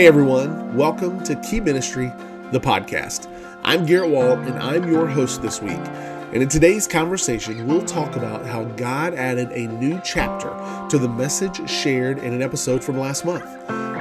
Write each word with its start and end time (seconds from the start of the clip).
Hey 0.00 0.06
everyone, 0.06 0.74
welcome 0.74 1.22
to 1.24 1.36
Key 1.36 1.60
Ministry, 1.60 2.10
the 2.52 2.58
podcast. 2.58 3.30
I'm 3.62 3.84
Garett 3.84 4.08
Wall, 4.08 4.32
and 4.32 4.58
I'm 4.58 4.90
your 4.90 5.06
host 5.06 5.42
this 5.42 5.60
week. 5.60 5.72
And 5.72 6.36
in 6.36 6.48
today's 6.48 6.88
conversation, 6.88 7.66
we'll 7.66 7.84
talk 7.84 8.16
about 8.16 8.46
how 8.46 8.64
God 8.64 9.12
added 9.12 9.52
a 9.52 9.66
new 9.66 10.00
chapter 10.02 10.48
to 10.88 10.96
the 10.96 11.06
message 11.06 11.68
shared 11.68 12.16
in 12.16 12.32
an 12.32 12.40
episode 12.40 12.82
from 12.82 12.96
last 12.96 13.26
month. 13.26 13.44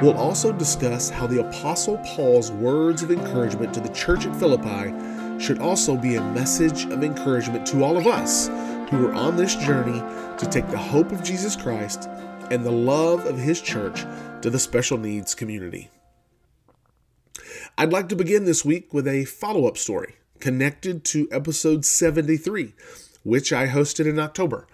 We'll 0.02 0.18
also 0.18 0.54
discuss 0.54 1.10
how 1.10 1.28
the 1.28 1.42
Apostle 1.42 1.98
Paul's 2.06 2.50
words 2.50 3.04
of 3.04 3.12
encouragement 3.12 3.74
to 3.74 3.82
the 3.82 3.90
church 3.90 4.26
at 4.26 4.34
Philippi 4.38 4.94
should 5.38 5.60
also 5.60 5.98
be 5.98 6.16
a 6.16 6.24
message 6.32 6.86
of 6.86 7.04
encouragement 7.04 7.68
to 7.68 7.84
all 7.84 7.98
of 7.98 8.08
us 8.08 8.48
who 8.90 9.06
are 9.06 9.14
on 9.14 9.36
this 9.36 9.54
journey 9.54 10.00
to 10.38 10.48
take 10.50 10.70
the 10.70 10.78
hope 10.78 11.12
of 11.12 11.24
Jesus 11.24 11.58
Christ 11.58 12.10
and 12.52 12.66
the 12.66 12.72
love 12.72 13.26
of 13.26 13.38
His 13.38 13.62
church 13.62 14.06
to 14.42 14.50
the 14.50 14.60
special 14.60 14.98
needs 14.98 15.36
community. 15.36 15.90
I'd 17.78 17.94
like 17.94 18.10
to 18.10 18.16
begin 18.16 18.46
this 18.46 18.66
week 18.66 18.94
with 18.94 19.08
a 19.08 19.26
follow 19.26 19.68
up 19.68 19.78
story 19.78 20.16
connected 20.40 21.04
to 21.04 21.28
episode 21.32 21.86
73, 21.86 22.74
which 23.24 23.52
I 23.52 23.68
hosted 23.68 24.08
in 24.08 24.20
October. 24.20 24.68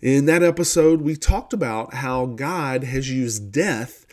In 0.00 0.26
that 0.26 0.42
episode, 0.42 1.02
we 1.02 1.16
talked 1.16 1.52
about 1.52 1.94
how 1.94 2.26
God 2.26 2.84
has 2.84 3.10
used 3.10 3.50
death 3.50 4.06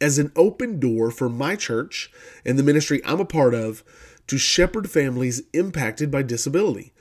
as 0.00 0.18
an 0.18 0.32
open 0.34 0.80
door 0.80 1.10
for 1.10 1.28
my 1.28 1.56
church 1.56 2.10
and 2.44 2.58
the 2.58 2.62
ministry 2.62 3.02
I'm 3.04 3.20
a 3.20 3.24
part 3.24 3.54
of 3.54 3.84
to 4.26 4.38
shepherd 4.38 4.90
families 4.90 5.42
impacted 5.52 6.10
by 6.10 6.22
disability. 6.22 6.92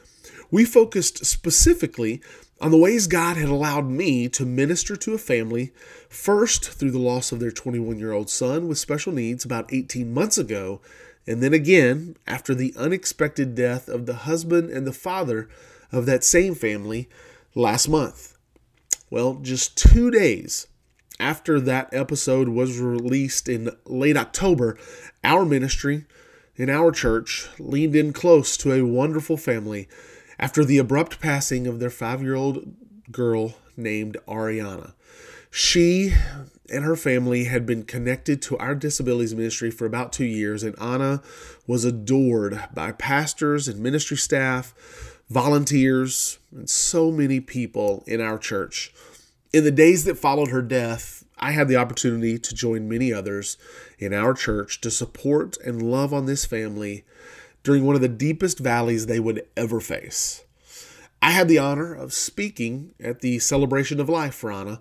We 0.52 0.66
focused 0.66 1.26
specifically 1.26 2.22
on 2.62 2.72
the 2.72 2.78
ways 2.78 3.08
God 3.08 3.38
had 3.38 3.50
allowed 3.50 3.90
me 3.90 4.30
to 4.30 4.46
minister 4.46 4.96
to 4.96 5.14
a 5.14 5.18
family, 5.18 5.72
first 6.08 6.72
through 6.72 6.92
the 6.92 7.00
loss 7.00 7.32
of 7.32 7.40
their 7.40 7.52
21 7.52 8.00
year 8.00 8.14
old 8.14 8.30
son 8.30 8.68
with 8.68 8.78
special 8.78 9.12
needs 9.12 9.44
about 9.44 9.74
18 9.74 10.14
months 10.14 10.38
ago, 10.38 10.82
and 11.28 11.44
then 11.44 11.54
again 11.54 12.16
after 12.26 12.56
the 12.56 12.74
unexpected 12.78 13.56
death 13.56 13.88
of 13.90 14.06
the 14.06 14.16
husband 14.16 14.70
and 14.70 14.88
the 14.88 14.94
father 14.94 15.50
of 15.92 16.06
that 16.06 16.24
same 16.24 16.56
family 16.56 17.10
last 17.56 17.90
month. 17.90 18.38
Well, 19.10 19.36
just 19.36 19.78
two 19.78 20.10
days 20.10 20.68
after 21.20 21.60
that 21.60 21.94
episode 21.94 22.50
was 22.50 22.80
released 22.80 23.48
in 23.48 23.70
late 23.86 24.18
October, 24.18 24.78
our 25.24 25.46
ministry 25.46 26.06
in 26.56 26.70
our 26.70 26.92
church 26.92 27.50
leaned 27.60 27.96
in 27.96 28.14
close 28.14 28.56
to 28.58 28.74
a 28.74 28.86
wonderful 28.86 29.38
family 29.38 29.88
after 30.40 30.66
the 30.66 30.78
abrupt 30.78 31.20
passing 31.20 31.68
of 31.68 31.80
their 31.80 31.90
five 31.90 32.22
year 32.22 32.36
old 32.36 32.74
girl 33.12 33.56
named 33.78 34.18
Ariana. 34.28 34.94
She 35.52 36.14
and 36.70 36.84
her 36.84 36.96
family 36.96 37.46
had 37.46 37.66
been 37.66 37.84
connected 37.84 38.42
to 38.44 38.58
our 38.58 38.76
disabilities 38.76 39.36
ministry 39.36 39.72
for 39.72 39.86
about 39.86 40.12
two 40.12 40.26
years, 40.26 40.64
and 40.64 40.78
Anna 40.80 41.22
was 41.68 41.86
adored 41.86 42.62
by 42.74 42.92
pastors 42.92 43.68
and 43.68 43.80
ministry 43.80 44.18
staff, 44.18 44.74
volunteers, 45.30 46.40
and 46.52 46.70
so 46.70 47.12
many 47.12 47.40
people 47.40 48.04
in 48.08 48.20
our 48.20 48.38
church. 48.38 48.94
In 49.54 49.64
the 49.64 49.72
days 49.72 50.04
that 50.04 50.18
followed 50.18 50.50
her 50.50 50.62
death, 50.62 51.24
I 51.38 51.52
had 51.52 51.68
the 51.68 51.78
opportunity 51.78 52.38
to 52.38 52.56
join 52.56 52.90
many 52.90 53.14
others 53.14 53.58
in 54.00 54.14
our 54.14 54.34
church 54.34 54.82
to 54.82 54.92
support 54.92 55.58
and 55.66 55.82
love 55.82 56.14
on 56.14 56.26
this 56.26 56.46
family 56.46 57.06
during 57.66 57.84
one 57.84 57.96
of 57.96 58.02
the 58.02 58.08
deepest 58.08 58.60
valleys 58.60 59.08
they 59.08 59.20
would 59.20 59.44
ever 59.58 59.80
face. 59.82 60.46
I 61.20 61.32
had 61.32 61.48
the 61.48 61.58
honor 61.58 61.96
of 61.96 62.14
speaking 62.14 62.94
at 63.04 63.22
the 63.22 63.40
celebration 63.40 64.00
of 64.00 64.08
life 64.08 64.36
for 64.36 64.52
Anna. 64.52 64.80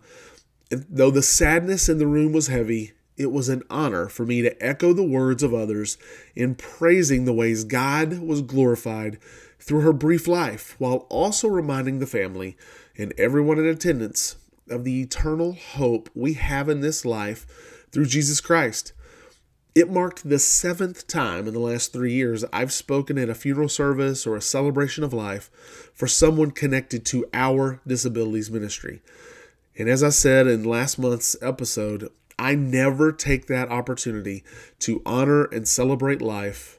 And 0.71 0.85
though 0.91 1.11
the 1.11 1.23
sadness 1.23 1.89
in 1.89 1.97
the 1.97 2.07
room 2.07 2.33
was 2.33 2.49
heavy, 2.49 2.93
it 3.17 3.33
was 3.33 3.49
an 3.49 3.63
honor 3.71 4.09
for 4.11 4.27
me 4.27 4.43
to 4.43 4.63
echo 4.63 4.93
the 4.93 5.03
words 5.03 5.43
of 5.43 5.55
others 5.55 5.97
in 6.37 6.57
praising 6.57 7.25
the 7.25 7.33
ways 7.33 7.65
God 7.65 8.19
was 8.19 8.43
glorified 8.43 9.19
through 9.59 9.81
her 9.81 9.95
brief 9.95 10.29
life, 10.29 10.75
while 10.79 11.07
also 11.09 11.49
reminding 11.49 12.01
the 12.01 12.07
family 12.07 12.55
and 12.99 13.15
everyone 13.17 13.59
in 13.59 13.67
attendance 13.67 14.37
of 14.69 14.85
the 14.85 15.01
eternal 15.01 15.55
hope 15.55 16.11
we 16.15 16.35
have 16.35 16.69
in 16.69 16.81
this 16.81 17.07
life 17.07 17.87
through 17.91 18.07
Jesus 18.07 18.43
Christ. 18.43 18.93
It 19.75 19.91
marked 19.91 20.29
the 20.29 20.39
seventh 20.39 21.09
time 21.09 21.49
in 21.49 21.55
the 21.55 21.59
last 21.59 21.93
three 21.93 22.13
years 22.13 22.45
I've 22.53 22.73
spoken 22.73 23.19
at 23.19 23.29
a 23.29 23.35
funeral 23.35 23.69
service 23.69 24.25
or 24.25 24.37
a 24.37 24.41
celebration 24.41 25.03
of 25.03 25.13
life 25.13 25.51
for 25.93 26.07
someone 26.07 26.53
connected 26.53 27.05
to 27.07 27.27
our 27.35 27.81
disabilities 27.85 28.53
ministry. 28.53 29.03
And 29.77 29.89
as 29.89 30.05
I 30.05 30.11
said 30.11 30.47
in 30.47 30.63
last 30.63 30.97
month's 30.97 31.35
episode, 31.43 32.09
I 32.39 32.55
never 32.55 33.11
take 33.11 33.47
that 33.47 33.69
opportunity 33.69 34.45
to 34.81 35.03
honor 35.05 35.47
and 35.47 35.67
celebrate 35.67 36.23
life 36.23 36.79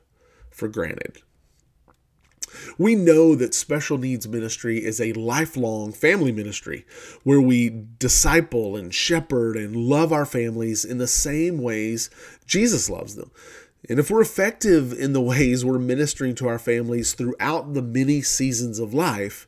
for 0.49 0.69
granted. 0.69 1.21
We 2.77 2.95
know 2.95 3.35
that 3.35 3.53
special 3.53 3.97
needs 3.97 4.27
ministry 4.27 4.83
is 4.83 4.99
a 4.99 5.13
lifelong 5.13 5.91
family 5.91 6.31
ministry 6.31 6.85
where 7.23 7.41
we 7.41 7.69
disciple 7.99 8.75
and 8.75 8.93
shepherd 8.93 9.55
and 9.55 9.75
love 9.75 10.11
our 10.11 10.25
families 10.25 10.85
in 10.85 10.97
the 10.97 11.07
same 11.07 11.61
ways 11.61 12.09
Jesus 12.45 12.89
loves 12.89 13.15
them. 13.15 13.31
And 13.89 13.99
if 13.99 14.09
we're 14.09 14.21
effective 14.21 14.93
in 14.93 15.13
the 15.13 15.21
ways 15.33 15.63
we're 15.63 15.79
ministering 15.79 16.35
to 16.35 16.47
our 16.47 16.59
families 16.59 17.13
throughout 17.13 17.73
the 17.73 17.81
many 17.81 18.21
seasons 18.21 18.79
of 18.79 18.93
life, 18.93 19.47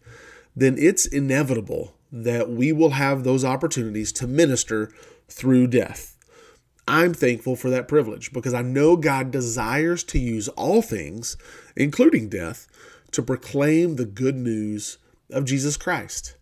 then 0.56 0.76
it's 0.78 1.06
inevitable 1.06 1.94
that 2.12 2.50
we 2.50 2.72
will 2.72 2.92
have 2.92 3.24
those 3.24 3.44
opportunities 3.44 4.12
to 4.14 4.28
minister 4.28 4.92
through 5.28 5.68
death. 5.68 6.18
I'm 6.88 7.14
thankful 7.14 7.58
for 7.58 7.70
that 7.70 7.88
privilege 7.88 8.32
because 8.32 8.54
I 8.54 8.62
know 8.62 8.96
God 8.96 9.30
desires 9.30 10.04
to 10.06 10.20
use 10.20 10.48
all 10.50 10.82
things, 10.82 11.36
including 11.76 12.30
death, 12.30 12.68
to 13.12 13.22
proclaim 13.22 13.96
the 13.96 14.06
good 14.06 14.36
news 14.36 14.98
of 15.32 15.46
Jesus 15.46 15.78
Christ. 15.78 16.36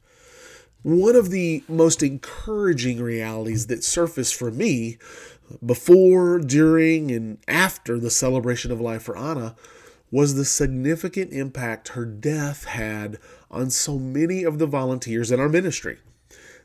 One 0.84 1.16
of 1.16 1.31
the 1.31 1.64
most 1.68 2.03
encouraging 2.03 3.02
realities 3.02 3.68
that 3.68 3.84
surfaced 3.84 4.36
for 4.36 4.52
me 4.52 4.98
before, 5.66 6.40
during, 6.40 7.12
and 7.12 7.40
after 7.48 8.00
the 8.00 8.12
celebration 8.12 8.72
of 8.72 8.81
life 8.81 9.04
for 9.04 9.18
Anna 9.18 9.56
was 10.12 10.36
the 10.36 10.46
significant 10.46 11.31
impact 11.34 11.90
her 11.90 12.06
death 12.06 12.66
had 12.66 13.18
on 13.50 13.70
so 13.70 13.98
many 13.98 14.44
of 14.44 14.59
the 14.59 14.68
volunteers 14.68 15.31
in 15.31 15.40
our 15.40 15.50
ministry. 15.50 15.98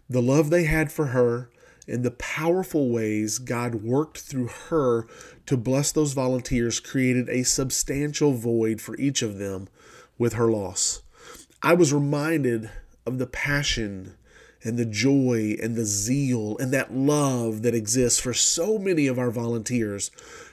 The 0.09 0.23
love 0.23 0.51
they 0.51 0.65
had 0.65 0.93
for 0.93 1.07
her 1.07 1.51
and 1.89 2.05
the 2.05 2.11
powerful 2.13 2.91
ways 2.91 3.39
God 3.39 3.77
worked 3.77 4.19
through 4.19 4.49
her 4.69 5.07
to 5.47 5.57
bless 5.57 5.91
those 5.93 6.13
volunteers 6.13 6.79
created 6.79 7.29
a 7.29 7.43
substantial 7.43 8.33
void 8.35 8.81
for 8.81 8.97
each 8.97 9.23
of 9.23 9.39
them 9.39 9.69
with 10.21 10.35
her 10.35 10.49
loss. 10.49 11.03
I 11.63 11.73
was 11.73 11.95
reminded 11.95 12.71
of 13.07 13.19
the 13.19 13.27
passion 13.27 14.15
and 14.63 14.79
the 14.79 14.85
joy 14.85 15.57
and 15.61 15.75
the 15.75 15.87
zeal 15.87 16.59
and 16.59 16.71
that 16.73 16.95
love 16.95 17.63
that 17.63 17.75
exists 17.75 18.21
for 18.21 18.35
so 18.35 18.79
many 18.79 19.07
of 19.07 19.19
our 19.19 19.31
volunteers 19.31 20.11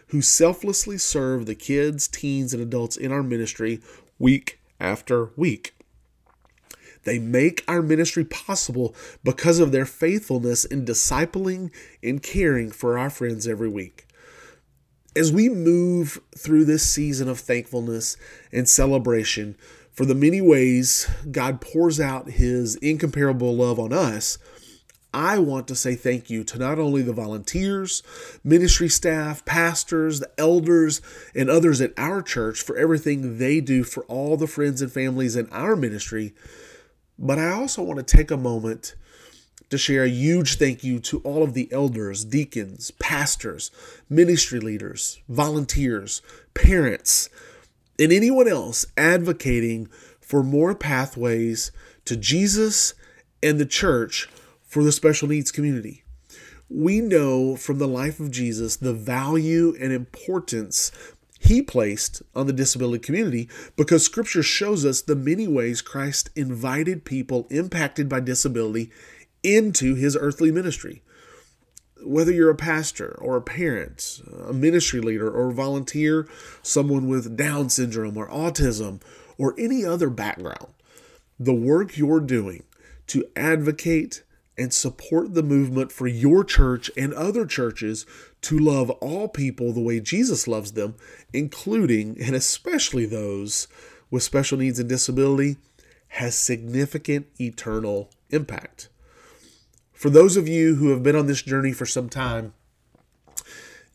who 0.08 0.22
selflessly 0.22 0.98
serve 0.98 1.46
the 1.46 1.54
kids, 1.54 2.08
teens, 2.08 2.54
and 2.54 2.64
adults 2.64 2.96
in 2.96 3.12
our 3.12 3.22
ministry 3.22 3.82
week 4.18 4.58
after 4.80 5.32
week. 5.36 5.76
They 7.04 7.20
make 7.20 7.66
our 7.68 7.82
ministry 7.82 8.24
possible 8.24 8.96
because 9.22 9.60
of 9.60 9.74
their 9.74 9.86
faithfulness 9.86 10.64
in 10.64 10.86
discipling 10.86 11.72
and 12.02 12.24
caring 12.24 12.72
for 12.72 12.98
our 12.98 13.10
friends 13.10 13.46
every 13.46 13.70
week. 13.70 14.07
As 15.18 15.32
we 15.32 15.50
move 15.50 16.20
through 16.38 16.66
this 16.66 16.88
season 16.88 17.28
of 17.28 17.40
thankfulness 17.40 18.18
and 18.52 18.70
celebration 18.70 19.58
for 19.92 20.06
the 20.06 20.14
many 20.14 20.42
ways 20.42 21.10
God 21.32 21.60
pours 21.60 22.00
out 22.00 22.30
his 22.30 22.76
incomparable 22.76 23.56
love 23.56 23.80
on 23.80 23.92
us, 23.94 24.38
I 25.12 25.40
want 25.40 25.68
to 25.70 25.76
say 25.76 25.96
thank 25.96 26.30
you 26.30 26.44
to 26.44 26.60
not 26.60 26.78
only 26.78 27.02
the 27.02 27.14
volunteers, 27.14 28.04
ministry 28.44 28.90
staff, 28.90 29.44
pastors, 29.44 30.20
the 30.20 30.30
elders, 30.38 31.02
and 31.34 31.50
others 31.50 31.82
at 31.82 31.94
our 31.98 32.22
church 32.22 32.62
for 32.62 32.78
everything 32.78 33.40
they 33.40 33.60
do 33.60 33.84
for 33.84 34.04
all 34.04 34.38
the 34.38 34.46
friends 34.46 34.84
and 34.84 34.92
families 34.92 35.36
in 35.36 35.50
our 35.50 35.76
ministry, 35.76 36.36
but 37.18 37.40
I 37.40 37.50
also 37.50 37.82
want 37.82 37.98
to 37.98 38.18
take 38.18 38.30
a 38.30 38.38
moment 38.38 38.94
to 39.70 39.78
share 39.78 40.04
a 40.04 40.10
huge 40.10 40.58
thank 40.58 40.84
you 40.84 41.00
to 41.00 41.20
all 41.20 41.44
of 41.44 41.54
the 41.54 41.72
elders, 41.72 42.24
deacons, 42.24 42.92
pastors, 42.92 43.72
ministry 44.10 44.60
leaders, 44.60 45.20
volunteers, 45.28 46.22
parents, 46.54 47.30
and 48.00 48.12
anyone 48.12 48.48
else 48.48 48.86
advocating 48.96 49.88
for 50.22 50.44
more 50.44 50.76
pathways 50.76 51.72
to 52.06 52.16
Jesus 52.16 52.94
and 53.44 53.60
the 53.60 53.66
church 53.66 54.30
for 54.64 54.84
the 54.84 54.92
special 54.92 55.28
needs 55.28 55.52
community. 55.52 56.04
We 56.70 57.00
know 57.00 57.56
from 57.56 57.80
the 57.80 57.88
life 57.88 58.20
of 58.20 58.32
Jesus 58.32 58.76
the 58.76 58.94
value 58.94 59.76
and 59.80 59.94
importance 59.94 60.92
he 61.40 61.62
placed 61.62 62.22
on 62.36 62.48
the 62.48 62.54
disability 62.54 63.00
community 63.00 63.50
because 63.76 64.04
scripture 64.04 64.44
shows 64.44 64.86
us 64.86 65.02
the 65.02 65.16
many 65.16 65.48
ways 65.48 65.82
Christ 65.82 66.30
invited 66.36 67.06
people 67.06 67.48
impacted 67.50 68.10
by 68.10 68.20
disability 68.20 68.92
into 69.56 69.96
his 69.96 70.18
earthly 70.20 70.52
ministry. 70.52 71.02
whether 72.04 72.32
you're 72.32 72.50
a 72.50 72.56
pastor 72.56 73.18
or 73.22 73.38
a 73.38 73.42
parent, 73.42 74.22
a 74.48 74.54
ministry 74.54 75.00
leader 75.02 75.30
or 75.30 75.50
a 75.50 75.54
volunteer, 75.54 76.28
someone 76.62 77.08
with 77.08 77.38
Down 77.38 77.70
syndrome 77.70 78.18
or 78.18 78.30
autism, 78.30 79.02
or 79.38 79.56
any 79.58 79.86
other 79.86 80.10
background, 80.10 80.74
the 81.40 81.54
work 81.54 81.98
you're 81.98 82.20
doing 82.20 82.64
to 83.08 83.26
advocate 83.36 84.24
and 84.58 84.74
support 84.74 85.36
the 85.36 85.44
movement 85.44 85.92
for 85.92 86.08
your 86.08 86.44
church 86.44 86.90
and 86.98 87.14
other 87.14 87.46
churches 87.46 88.06
to 88.42 88.58
love 88.58 88.90
all 88.90 89.28
people 89.28 89.72
the 89.72 89.82
way 89.82 90.00
Jesus 90.00 90.48
loves 90.48 90.72
them, 90.72 90.96
including 91.32 92.20
and 92.20 92.36
especially 92.36 93.06
those 93.06 93.68
with 94.10 94.24
special 94.24 94.58
needs 94.58 94.80
and 94.80 94.90
disability, 94.90 95.58
has 96.10 96.36
significant 96.36 97.28
eternal 97.40 98.10
impact. 98.32 98.90
For 99.98 100.12
those 100.12 100.38
of 100.38 100.48
you 100.48 100.76
who 100.76 100.90
have 100.90 101.02
been 101.02 101.16
on 101.16 101.26
this 101.26 101.42
journey 101.42 101.72
for 101.72 101.88
some 101.88 102.08
time, 102.08 102.54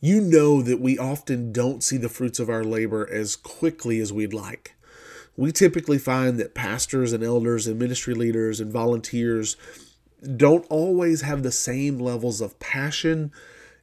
you 0.01 0.19
know 0.19 0.61
that 0.61 0.81
we 0.81 0.97
often 0.97 1.53
don't 1.53 1.81
see 1.81 1.95
the 1.95 2.09
fruits 2.09 2.39
of 2.39 2.49
our 2.49 2.65
labor 2.65 3.09
as 3.09 3.37
quickly 3.37 4.01
as 4.01 4.11
we'd 4.11 4.33
like. 4.33 4.75
We 5.37 5.53
typically 5.53 5.97
find 5.97 6.37
that 6.41 6.53
pastors 6.53 7.13
and 7.13 7.23
elders 7.23 7.67
and 7.67 7.79
ministry 7.79 8.13
leaders 8.13 8.59
and 8.59 8.69
volunteers 8.69 9.55
don't 10.35 10.65
always 10.69 11.21
have 11.21 11.41
the 11.41 11.53
same 11.53 11.99
levels 11.99 12.41
of 12.41 12.59
passion 12.59 13.31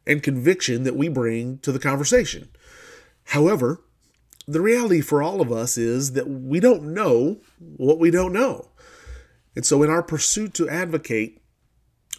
and 0.07 0.23
conviction 0.23 0.83
that 0.83 0.97
we 0.97 1.09
bring 1.09 1.57
to 1.61 1.73
the 1.73 1.79
conversation. 1.79 2.51
However, 3.29 3.81
the 4.47 4.61
reality 4.61 5.01
for 5.01 5.23
all 5.23 5.41
of 5.41 5.51
us 5.51 5.79
is 5.79 6.13
that 6.13 6.29
we 6.29 6.61
don't 6.61 6.93
know 6.93 7.39
what 7.79 7.99
we 7.99 8.11
don't 8.11 8.35
know. 8.35 8.69
And 9.57 9.65
so, 9.65 9.83
in 9.83 9.89
our 9.89 10.03
pursuit 10.03 10.53
to 10.55 10.69
advocate, 10.69 11.40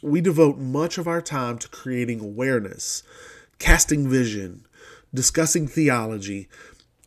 we 0.01 0.21
devote 0.21 0.57
much 0.57 0.98
of 0.98 1.07
our 1.07 1.21
time 1.21 1.57
to 1.59 1.69
creating 1.69 2.19
awareness, 2.19 3.03
casting 3.59 4.09
vision, 4.09 4.65
discussing 5.13 5.68
theology, 5.68 6.48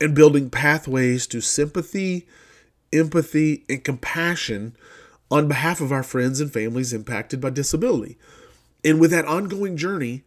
and 0.01 0.15
building 0.15 0.51
pathways 0.51 1.27
to 1.29 1.41
sympathy, 1.41 2.27
empathy, 2.93 3.65
and 3.69 3.85
compassion 3.85 4.77
on 5.31 5.49
behalf 5.49 5.81
of 5.81 5.93
our 5.93 6.03
friends 6.03 6.41
and 6.41 6.53
families 6.53 6.93
impacted 6.93 7.41
by 7.41 7.51
disability. 7.51 8.19
And 8.85 9.01
with 9.01 9.11
that 9.11 9.25
ongoing 9.25 9.77
journey, 9.77 10.23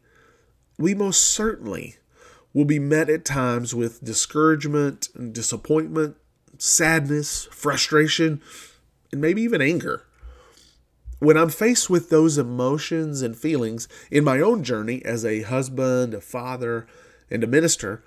we 0.77 0.93
most 0.93 1.21
certainly 1.21 1.97
will 2.53 2.65
be 2.65 2.79
met 2.79 3.09
at 3.09 3.23
times 3.23 3.75
with 3.75 4.03
discouragement 4.03 5.09
and 5.13 5.33
disappointment, 5.33 6.17
sadness, 6.57 7.47
frustration, 7.51 8.41
and 9.11 9.21
maybe 9.21 9.43
even 9.43 9.61
anger. 9.61 10.06
When 11.19 11.35
I'm 11.35 11.49
faced 11.49 11.89
with 11.89 12.09
those 12.09 12.37
emotions 12.37 13.23
and 13.23 13.35
feelings 13.35 13.87
in 14.11 14.23
my 14.23 14.39
own 14.39 14.63
journey 14.63 15.03
as 15.03 15.25
a 15.25 15.41
husband, 15.41 16.13
a 16.13 16.21
father, 16.21 16.85
and 17.31 17.43
a 17.43 17.47
minister, 17.47 18.03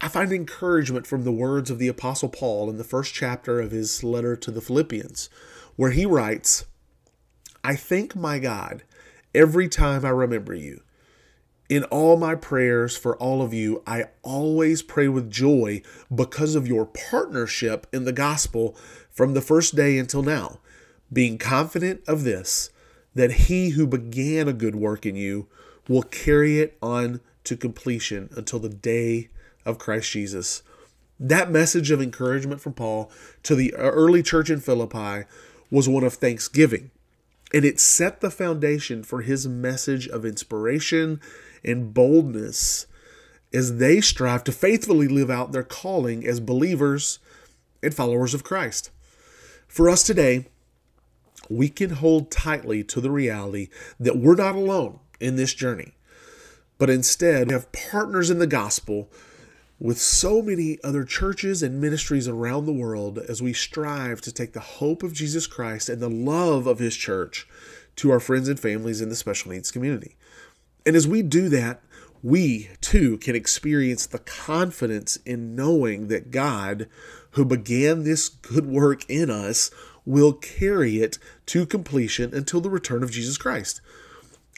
I 0.00 0.06
find 0.06 0.32
encouragement 0.32 1.04
from 1.04 1.24
the 1.24 1.32
words 1.32 1.68
of 1.68 1.80
the 1.80 1.88
Apostle 1.88 2.28
Paul 2.28 2.70
in 2.70 2.78
the 2.78 2.84
first 2.84 3.12
chapter 3.12 3.60
of 3.60 3.72
his 3.72 4.04
letter 4.04 4.36
to 4.36 4.52
the 4.52 4.60
Philippians 4.60 5.28
where 5.74 5.90
he 5.90 6.06
writes, 6.06 6.64
I 7.64 7.74
thank 7.74 8.14
my 8.14 8.38
God 8.38 8.84
every 9.34 9.68
time 9.68 10.04
I 10.04 10.10
remember 10.10 10.54
you. 10.54 10.82
In 11.68 11.84
all 11.84 12.16
my 12.16 12.36
prayers 12.36 12.96
for 12.96 13.16
all 13.16 13.42
of 13.42 13.52
you, 13.52 13.82
I 13.84 14.06
always 14.22 14.80
pray 14.80 15.08
with 15.08 15.30
joy 15.30 15.82
because 16.14 16.54
of 16.54 16.68
your 16.68 16.86
partnership 16.86 17.88
in 17.92 18.04
the 18.04 18.12
gospel 18.12 18.76
from 19.10 19.34
the 19.34 19.42
first 19.42 19.74
day 19.74 19.98
until 19.98 20.22
now, 20.22 20.60
being 21.12 21.38
confident 21.38 22.02
of 22.06 22.24
this, 22.24 22.70
that 23.14 23.32
he 23.32 23.70
who 23.70 23.86
began 23.86 24.48
a 24.48 24.52
good 24.52 24.76
work 24.76 25.06
in 25.06 25.16
you 25.16 25.48
will 25.88 26.02
carry 26.02 26.60
it 26.60 26.76
on 26.82 27.20
to 27.44 27.56
completion 27.56 28.28
until 28.36 28.58
the 28.58 28.68
day 28.68 29.28
of 29.64 29.78
Christ 29.78 30.10
Jesus. 30.10 30.62
That 31.18 31.50
message 31.50 31.90
of 31.90 32.00
encouragement 32.00 32.60
from 32.60 32.74
Paul 32.74 33.10
to 33.42 33.54
the 33.54 33.74
early 33.74 34.22
church 34.22 34.50
in 34.50 34.60
Philippi 34.60 35.26
was 35.70 35.88
one 35.88 36.04
of 36.04 36.14
thanksgiving. 36.14 36.90
And 37.52 37.64
it 37.64 37.80
set 37.80 38.20
the 38.20 38.30
foundation 38.30 39.02
for 39.02 39.22
his 39.22 39.48
message 39.48 40.06
of 40.06 40.24
inspiration 40.24 41.20
and 41.64 41.94
boldness 41.94 42.86
as 43.52 43.78
they 43.78 44.00
strive 44.00 44.44
to 44.44 44.52
faithfully 44.52 45.08
live 45.08 45.30
out 45.30 45.52
their 45.52 45.62
calling 45.62 46.26
as 46.26 46.40
believers 46.40 47.18
and 47.82 47.94
followers 47.94 48.34
of 48.34 48.44
Christ. 48.44 48.90
For 49.66 49.88
us 49.88 50.02
today, 50.02 50.48
we 51.48 51.68
can 51.68 51.90
hold 51.90 52.30
tightly 52.30 52.84
to 52.84 53.00
the 53.00 53.10
reality 53.10 53.68
that 53.98 54.18
we're 54.18 54.34
not 54.34 54.54
alone 54.54 54.98
in 55.20 55.36
this 55.36 55.54
journey, 55.54 55.94
but 56.78 56.90
instead 56.90 57.48
we 57.48 57.54
have 57.54 57.72
partners 57.72 58.30
in 58.30 58.38
the 58.38 58.46
gospel 58.46 59.10
with 59.80 59.98
so 60.00 60.42
many 60.42 60.78
other 60.82 61.04
churches 61.04 61.62
and 61.62 61.80
ministries 61.80 62.26
around 62.26 62.66
the 62.66 62.72
world 62.72 63.18
as 63.18 63.40
we 63.40 63.52
strive 63.52 64.20
to 64.20 64.32
take 64.32 64.52
the 64.52 64.60
hope 64.60 65.02
of 65.02 65.12
Jesus 65.12 65.46
Christ 65.46 65.88
and 65.88 66.02
the 66.02 66.10
love 66.10 66.66
of 66.66 66.80
His 66.80 66.96
church 66.96 67.46
to 67.96 68.10
our 68.10 68.20
friends 68.20 68.48
and 68.48 68.58
families 68.58 69.00
in 69.00 69.08
the 69.08 69.16
special 69.16 69.52
needs 69.52 69.70
community. 69.70 70.16
And 70.84 70.96
as 70.96 71.06
we 71.06 71.22
do 71.22 71.48
that, 71.50 71.80
we 72.22 72.70
too 72.80 73.18
can 73.18 73.36
experience 73.36 74.06
the 74.06 74.18
confidence 74.18 75.16
in 75.24 75.54
knowing 75.54 76.08
that 76.08 76.30
God, 76.30 76.88
who 77.32 77.44
began 77.44 78.02
this 78.02 78.28
good 78.28 78.66
work 78.66 79.08
in 79.08 79.30
us, 79.30 79.70
will 80.08 80.32
carry 80.32 81.02
it 81.02 81.18
to 81.44 81.66
completion 81.66 82.32
until 82.32 82.62
the 82.62 82.70
return 82.70 83.02
of 83.02 83.10
Jesus 83.10 83.36
Christ. 83.36 83.82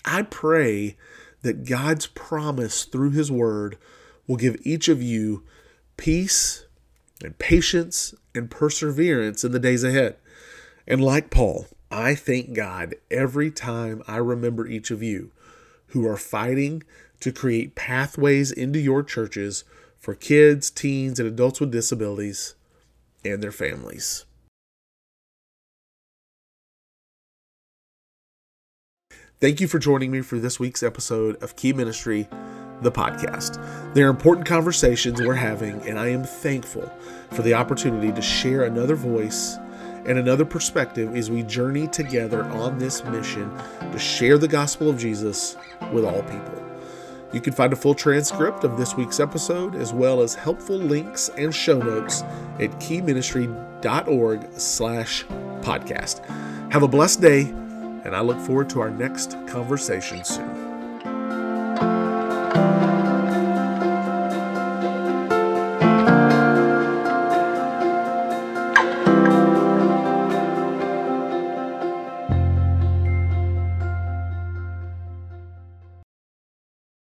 I 0.04 0.22
pray 0.22 0.96
that 1.42 1.68
God's 1.68 2.06
promise 2.06 2.84
through 2.84 3.10
His 3.10 3.32
Word 3.32 3.76
will 4.28 4.36
give 4.36 4.56
each 4.62 4.86
of 4.86 5.02
you 5.02 5.42
peace 5.96 6.66
and 7.24 7.36
patience 7.38 8.14
and 8.32 8.48
perseverance 8.48 9.42
in 9.42 9.50
the 9.50 9.58
days 9.58 9.82
ahead. 9.82 10.16
And 10.86 11.02
like 11.02 11.30
Paul, 11.30 11.66
I 11.90 12.14
thank 12.14 12.54
God 12.54 12.94
every 13.10 13.50
time 13.50 14.04
I 14.06 14.18
remember 14.18 14.68
each 14.68 14.92
of 14.92 15.02
you 15.02 15.32
who 15.88 16.06
are 16.06 16.16
fighting 16.16 16.84
to 17.18 17.32
create 17.32 17.74
pathways 17.74 18.52
into 18.52 18.78
your 18.78 19.02
churches 19.02 19.64
for 19.98 20.14
kids, 20.14 20.70
teens, 20.70 21.18
and 21.18 21.28
adults 21.28 21.58
with 21.58 21.72
disabilities 21.72 22.54
and 23.24 23.42
their 23.42 23.52
families. 23.52 24.24
Thank 29.40 29.58
you 29.62 29.68
for 29.68 29.78
joining 29.78 30.10
me 30.10 30.20
for 30.20 30.38
this 30.38 30.60
week's 30.60 30.82
episode 30.82 31.42
of 31.42 31.56
Key 31.56 31.72
Ministry 31.72 32.28
the 32.82 32.92
podcast. 32.92 33.94
They're 33.94 34.10
important 34.10 34.46
conversations 34.46 35.18
we're 35.22 35.32
having, 35.32 35.80
and 35.88 35.98
I 35.98 36.08
am 36.08 36.24
thankful 36.24 36.92
for 37.30 37.40
the 37.40 37.54
opportunity 37.54 38.12
to 38.12 38.20
share 38.20 38.64
another 38.64 38.94
voice 38.96 39.56
and 40.04 40.18
another 40.18 40.44
perspective 40.44 41.16
as 41.16 41.30
we 41.30 41.42
journey 41.44 41.88
together 41.88 42.44
on 42.44 42.78
this 42.78 43.02
mission 43.04 43.50
to 43.90 43.98
share 43.98 44.36
the 44.36 44.46
gospel 44.46 44.90
of 44.90 44.98
Jesus 44.98 45.56
with 45.90 46.04
all 46.04 46.22
people. 46.24 46.62
You 47.32 47.40
can 47.40 47.54
find 47.54 47.72
a 47.72 47.76
full 47.76 47.94
transcript 47.94 48.64
of 48.64 48.76
this 48.76 48.94
week's 48.94 49.20
episode 49.20 49.74
as 49.74 49.94
well 49.94 50.20
as 50.20 50.34
helpful 50.34 50.76
links 50.76 51.30
and 51.38 51.54
show 51.54 51.78
notes 51.78 52.20
at 52.58 52.72
keyministry.org 52.72 54.48
slash 54.58 55.24
podcast. 55.62 56.26
Have 56.72 56.82
a 56.82 56.88
blessed 56.88 57.22
day, 57.22 57.54
and 58.04 58.14
I 58.14 58.20
look 58.20 58.38
forward 58.38 58.70
to 58.70 58.80
our 58.80 58.90
next 58.90 59.36
conversation 59.46 60.24
soon. 60.24 60.69